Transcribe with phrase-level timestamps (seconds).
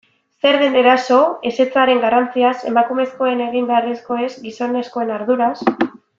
[0.43, 1.17] Zer den eraso,
[1.49, 5.55] ezetzaren garrantziaz, emakumezkoen egin beharrekoez, gizonezkoen arduraz...